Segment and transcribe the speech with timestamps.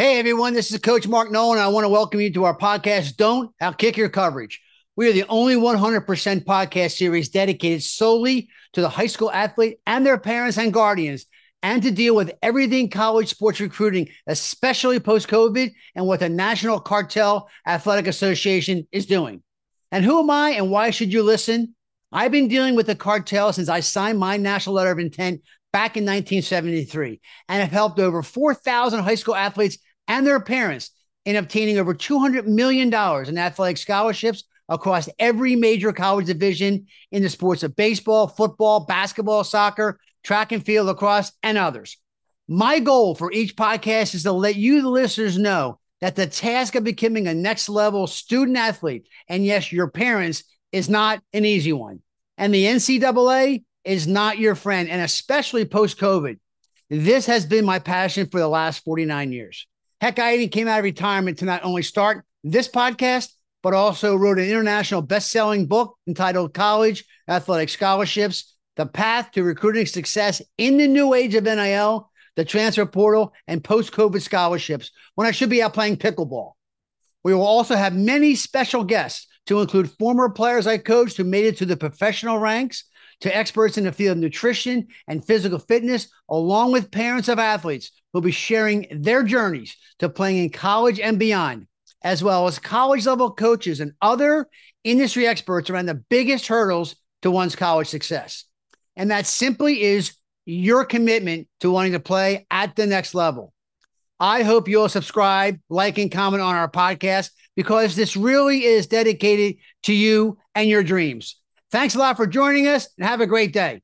[0.00, 1.58] Hey everyone, this is Coach Mark Nolan.
[1.58, 4.62] I want to welcome you to our podcast, Don't Outkick Your Coverage.
[4.94, 10.06] We are the only 100% podcast series dedicated solely to the high school athlete and
[10.06, 11.26] their parents and guardians,
[11.64, 16.78] and to deal with everything college sports recruiting, especially post COVID, and what the National
[16.78, 19.42] Cartel Athletic Association is doing.
[19.90, 21.74] And who am I and why should you listen?
[22.12, 25.42] I've been dealing with the cartel since I signed my national letter of intent
[25.72, 30.90] back in 1973 and have helped over 4,000 high school athletes and their parents
[31.24, 37.28] in obtaining over $200 million in athletic scholarships across every major college division in the
[37.28, 41.96] sports of baseball, football, basketball, soccer, track and field, lacrosse, and others.
[42.48, 46.74] My goal for each podcast is to let you, the listeners, know that the task
[46.74, 51.72] of becoming a next level student athlete, and yes, your parents, is not an easy
[51.72, 52.00] one.
[52.36, 56.38] And the NCAA is not your friend, and especially post COVID.
[56.90, 59.66] This has been my passion for the last 49 years.
[60.00, 63.30] Heck, I even came out of retirement to not only start this podcast,
[63.62, 69.42] but also wrote an international best selling book entitled College Athletic Scholarships The Path to
[69.42, 74.92] Recruiting Success in the New Age of NIL, the Transfer Portal, and Post COVID Scholarships
[75.16, 76.52] when I should be out playing pickleball.
[77.24, 81.46] We will also have many special guests to include former players I coached who made
[81.46, 82.84] it to the professional ranks,
[83.20, 87.90] to experts in the field of nutrition and physical fitness, along with parents of athletes
[88.12, 91.66] who'll be sharing their journeys to playing in college and beyond,
[92.02, 94.46] as well as college level coaches and other
[94.84, 98.44] industry experts around the biggest hurdles to one's college success.
[98.96, 100.14] And that simply is
[100.46, 103.52] your commitment to wanting to play at the next level.
[104.20, 109.56] I hope you'll subscribe, like, and comment on our podcast because this really is dedicated
[109.84, 111.36] to you and your dreams.
[111.70, 113.82] Thanks a lot for joining us and have a great day.